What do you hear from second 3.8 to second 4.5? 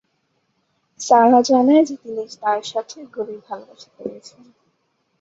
করছেন।